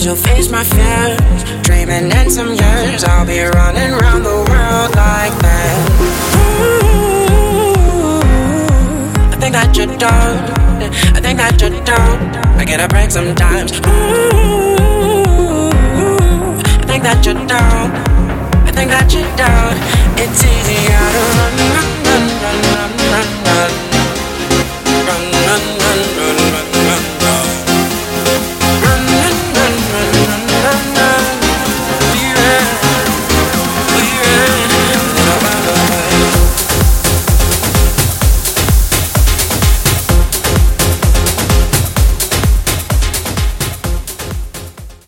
still 0.00 0.16
face 0.16 0.50
my 0.50 0.64
fears, 0.64 1.20
dreaming 1.60 2.10
in 2.10 2.30
some 2.30 2.54
years 2.54 3.04
I'll 3.04 3.26
be 3.26 3.38
running 3.38 3.92
around 3.92 4.22
the 4.22 4.30
world 4.30 4.96
like 4.96 5.34
that. 5.44 5.76
Ooh, 6.40 6.60
I 9.30 9.36
think 9.38 9.52
that 9.52 9.76
you're 9.76 9.94
done. 9.98 10.36
I 11.14 11.20
think 11.20 11.36
that 11.36 11.60
you're 11.60 11.84
done. 11.84 12.34
I 12.58 12.64
get 12.64 12.80
a 12.80 12.88
break 12.88 13.10
sometimes. 13.10 13.72
Ooh, 13.72 14.59